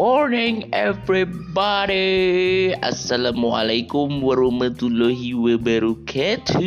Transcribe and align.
morning 0.00 0.64
everybody 0.72 2.72
Assalamualaikum 2.80 4.24
warahmatullahi 4.24 5.36
wabarakatuh 5.36 6.64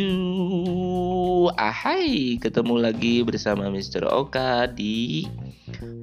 Ahai 1.58 2.38
ketemu 2.38 2.78
lagi 2.78 3.26
bersama 3.26 3.66
Mr. 3.74 4.06
Oka 4.06 4.70
di 4.70 5.26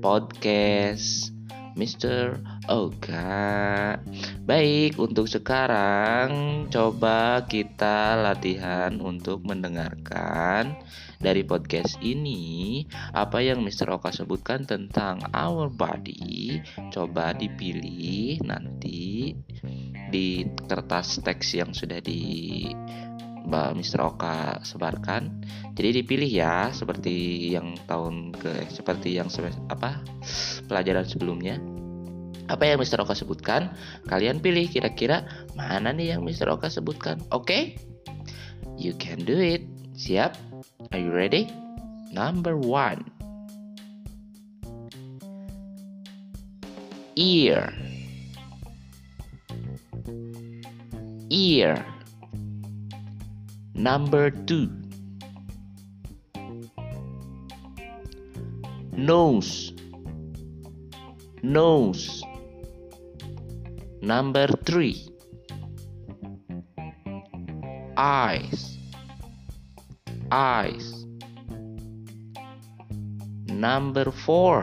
podcast 0.03 1.30
Mr. 1.75 2.39
Oka 2.67 3.97
Baik 4.43 4.99
untuk 4.99 5.27
sekarang 5.27 6.65
coba 6.67 7.47
kita 7.47 8.19
latihan 8.19 8.97
untuk 8.99 9.43
mendengarkan 9.47 10.75
dari 11.21 11.45
podcast 11.45 12.01
ini 12.01 12.83
apa 13.13 13.45
yang 13.45 13.61
Mr. 13.61 13.93
Oka 13.93 14.09
sebutkan 14.09 14.65
tentang 14.65 15.21
our 15.37 15.69
body 15.69 16.59
coba 16.89 17.37
dipilih 17.37 18.41
nanti 18.41 19.37
di 20.11 20.43
kertas 20.67 21.21
teks 21.23 21.55
yang 21.55 21.71
sudah 21.71 22.01
di 22.03 22.67
Mbak 23.47 23.69
Mr. 23.77 23.99
Oka 24.05 24.61
sebarkan. 24.61 25.41
Jadi 25.73 26.03
dipilih 26.03 26.29
ya 26.29 26.69
seperti 26.69 27.47
yang 27.53 27.73
tahun 27.89 28.35
ke 28.37 28.69
seperti 28.69 29.17
yang 29.17 29.31
apa 29.69 30.01
pelajaran 30.69 31.05
sebelumnya. 31.07 31.57
Apa 32.51 32.67
yang 32.67 32.83
Mr. 32.83 32.99
Oka 32.99 33.15
sebutkan, 33.15 33.71
kalian 34.11 34.43
pilih 34.43 34.67
kira-kira 34.67 35.23
mana 35.55 35.95
nih 35.95 36.17
yang 36.17 36.21
Mr. 36.27 36.51
Oka 36.51 36.67
sebutkan. 36.67 37.23
Oke? 37.31 37.47
Okay? 37.47 37.63
You 38.75 38.91
can 38.97 39.23
do 39.23 39.37
it. 39.39 39.63
Siap? 39.95 40.35
Are 40.91 40.99
you 40.99 41.13
ready? 41.13 41.47
Number 42.11 42.59
one 42.59 43.07
Ear 47.15 47.71
Ear 51.31 52.00
Number 53.81 54.29
two. 54.29 54.69
Nose. 58.91 59.73
Nose. 61.41 62.21
Number 64.03 64.45
three. 64.67 65.01
Eyes. 67.97 68.77
Eyes. 70.31 71.05
Number 73.47 74.11
four, 74.11 74.61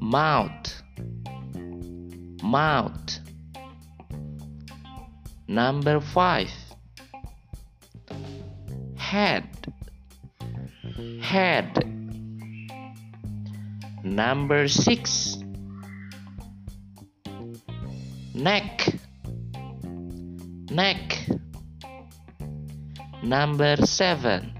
mouth, 0.00 0.82
mouth. 2.42 3.25
Number 5.48 6.00
five, 6.00 6.50
head, 8.96 9.48
head. 11.20 11.82
Number 14.02 14.68
six, 14.68 15.38
neck, 18.34 18.88
neck. 20.70 21.28
Number 23.22 23.76
seven, 23.84 24.52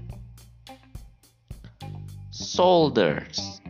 shoulders, 2.33 3.61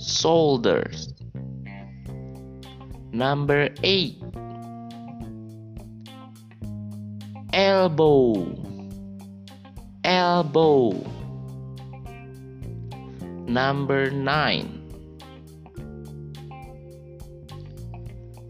shoulders. 0.00 1.12
Number 3.12 3.68
eight, 3.82 4.22
elbow, 7.68 8.48
elbow. 10.02 10.96
Number 13.44 14.10
nine, 14.10 14.88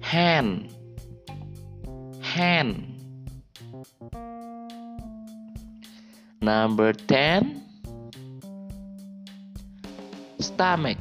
hand, 0.00 0.70
hand. 2.22 2.84
Number 6.40 6.92
10 6.92 7.60
stomach. 10.38 10.98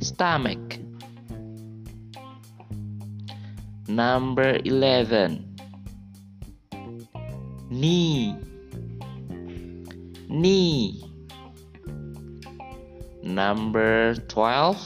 Stomach. 0.00 0.78
Number 3.86 4.58
11 4.64 5.53
knee 7.74 8.38
knee 10.30 11.02
Number 13.24 14.14
12 14.30 14.78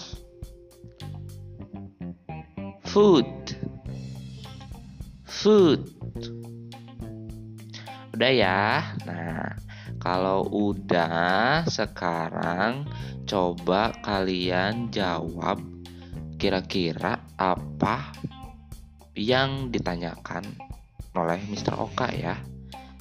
foot 2.89 3.35
foot 5.29 5.83
Udah 8.19 8.35
ya. 8.35 8.83
Nah, 9.07 9.55
kalau 10.03 10.43
udah 10.51 11.63
sekarang 11.71 12.83
coba 13.31 13.95
kalian 14.03 14.91
jawab 14.91 15.63
kira-kira 16.35 17.23
apa 17.39 18.11
yang 19.15 19.71
ditanyakan 19.71 20.43
oleh 21.15 21.39
Mr. 21.47 21.79
Oka 21.79 22.11
ya. 22.11 22.35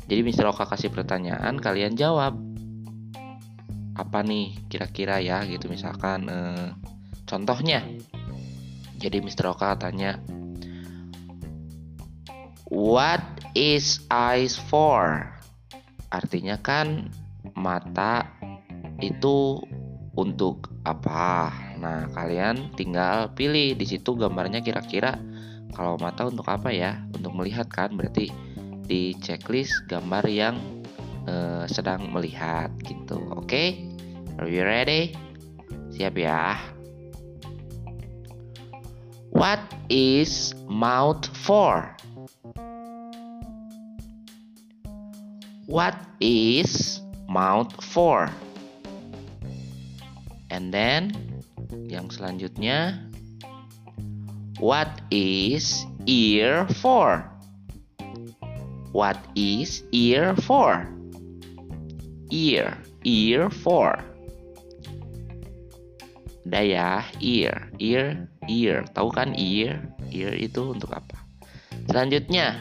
Jadi 0.08 0.24
Mr. 0.24 0.48
Oka 0.48 0.64
kasih 0.64 0.88
pertanyaan, 0.88 1.60
kalian 1.60 2.00
jawab. 2.00 2.40
Apa 3.98 4.24
nih 4.24 4.56
kira-kira 4.72 5.20
ya 5.20 5.44
gitu 5.44 5.68
misalkan 5.68 6.32
eh, 6.32 6.72
contohnya. 7.28 7.84
Jadi 8.98 9.22
Mr. 9.22 9.54
Oka 9.54 9.78
tanya 9.78 10.18
What 12.68 13.24
is 13.56 14.04
eyes 14.12 14.60
for? 14.60 15.24
Artinya 16.12 16.60
kan 16.60 17.08
mata 17.56 18.28
itu 19.00 19.64
untuk 20.20 20.76
apa? 20.84 21.48
Nah, 21.80 22.12
kalian 22.12 22.76
tinggal 22.76 23.32
pilih 23.40 23.72
di 23.72 23.86
situ 23.88 24.20
gambarnya 24.20 24.60
kira-kira 24.60 25.16
kalau 25.72 25.96
mata 25.96 26.28
untuk 26.28 26.44
apa 26.52 26.68
ya? 26.76 27.00
Untuk 27.16 27.40
melihat 27.40 27.72
kan 27.72 27.96
berarti 27.96 28.36
di 28.88 29.12
checklist 29.20 29.86
gambar 29.92 30.24
yang 30.32 30.56
uh, 31.28 31.68
sedang 31.68 32.08
melihat 32.10 32.72
gitu. 32.88 33.20
Oke? 33.36 33.46
Okay? 33.46 33.68
Are 34.40 34.48
you 34.48 34.64
ready? 34.64 35.12
Siap 35.92 36.16
ya. 36.16 36.56
What 39.36 39.62
is 39.92 40.56
mouth 40.66 41.28
for? 41.44 41.94
What 45.68 46.00
is 46.24 47.04
mouth 47.28 47.76
for? 47.84 48.32
And 50.48 50.72
then 50.72 51.12
yang 51.92 52.08
selanjutnya 52.08 53.08
What 54.58 54.90
is 55.14 55.86
ear 56.10 56.66
for? 56.82 57.37
What 58.98 59.22
is 59.38 59.86
ear 59.94 60.34
for? 60.42 60.90
Ear, 62.34 62.82
ear 63.06 63.46
for. 63.54 63.94
Udah 66.42 66.66
ya, 66.66 67.06
ear, 67.22 67.70
ear, 67.78 68.26
ear. 68.50 68.90
Tahu 68.98 69.14
kan 69.14 69.38
ear? 69.38 69.86
Ear 70.10 70.34
itu 70.34 70.74
untuk 70.74 70.98
apa? 70.98 71.14
Selanjutnya, 71.86 72.58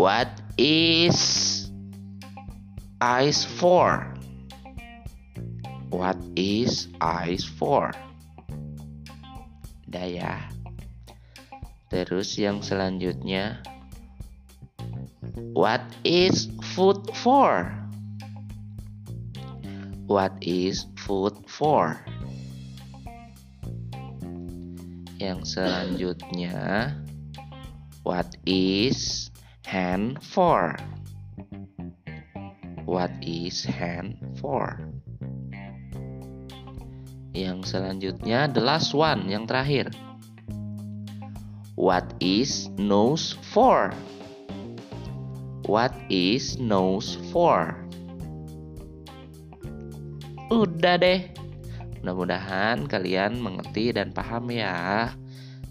What 0.00 0.32
is 0.56 1.68
eyes 3.04 3.44
for? 3.44 4.08
What 5.92 6.16
is 6.32 6.88
eyes 7.04 7.44
for? 7.44 7.92
Udah 9.92 10.08
ya. 10.08 10.55
Terus 11.86 12.34
yang 12.38 12.62
selanjutnya 12.62 13.62
What 15.56 15.82
is 16.04 16.48
food 16.76 17.02
for? 17.16 17.72
What 20.06 20.34
is 20.42 20.86
food 20.94 21.34
for? 21.46 21.98
Yang 25.18 25.58
selanjutnya 25.58 26.92
What 28.06 28.38
is 28.46 29.30
hand 29.66 30.22
for? 30.22 30.78
What 32.86 33.10
is 33.18 33.66
hand 33.66 34.22
for? 34.38 34.78
Yang 37.34 37.74
selanjutnya 37.74 38.46
the 38.54 38.62
last 38.62 38.94
one, 38.94 39.26
yang 39.26 39.44
terakhir. 39.44 39.90
What 41.76 42.16
is 42.24 42.72
nose 42.80 43.36
for? 43.52 43.92
What 45.68 45.92
is 46.08 46.56
nose 46.56 47.20
for? 47.28 47.76
Udah 50.48 50.96
deh. 50.96 51.28
Mudah-mudahan 52.00 52.88
kalian 52.88 53.44
mengerti 53.44 53.92
dan 53.92 54.16
paham 54.16 54.48
ya. 54.56 55.12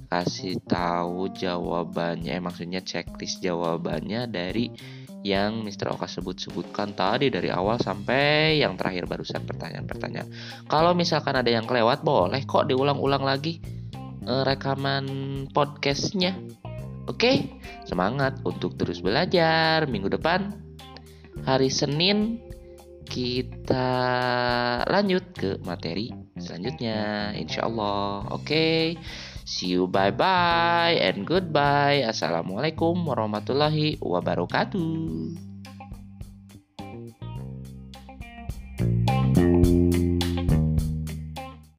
Kasih 0.05 0.61
tahu 0.69 1.33
jawabannya, 1.33 2.37
eh, 2.37 2.41
maksudnya 2.43 2.85
checklist 2.85 3.41
jawabannya 3.41 4.29
dari 4.29 4.69
yang 5.25 5.65
Mr. 5.65 5.89
Oka 5.89 6.05
sebut-sebutkan 6.05 6.93
tadi 6.93 7.33
dari 7.33 7.49
awal 7.49 7.81
sampai 7.81 8.61
yang 8.61 8.77
terakhir 8.77 9.09
barusan 9.09 9.41
pertanyaan-pertanyaan. 9.41 10.29
Kalau 10.69 10.93
misalkan 10.93 11.33
ada 11.33 11.49
yang 11.49 11.65
kelewat 11.65 12.05
boleh 12.05 12.45
kok 12.45 12.69
diulang-ulang 12.69 13.25
lagi 13.25 13.57
eh, 14.25 14.43
rekaman 14.43 15.05
podcastnya. 15.53 16.35
Oke, 17.05 17.61
semangat 17.85 18.41
untuk 18.41 18.75
terus 18.75 18.99
belajar. 18.99 19.85
Minggu 19.85 20.09
depan 20.09 20.57
hari 21.45 21.69
Senin 21.69 22.41
kita 23.05 23.87
lanjut 24.89 25.23
ke 25.37 25.61
materi 25.61 26.09
selanjutnya 26.41 27.31
insya 27.37 27.69
Allah 27.69 28.25
oke 28.33 28.97
see 29.45 29.77
you 29.77 29.85
bye 29.85 30.11
bye 30.11 30.97
and 30.97 31.23
goodbye 31.23 32.01
assalamualaikum 32.01 32.97
warahmatullahi 33.05 34.01
wabarakatuh 34.01 35.54